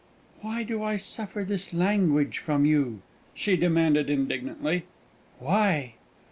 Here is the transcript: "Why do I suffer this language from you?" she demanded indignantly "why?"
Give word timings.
"Why 0.41 0.63
do 0.63 0.81
I 0.81 0.97
suffer 0.97 1.43
this 1.43 1.75
language 1.75 2.39
from 2.39 2.65
you?" 2.65 3.03
she 3.35 3.55
demanded 3.55 4.09
indignantly 4.09 4.85
"why?" 5.37 5.93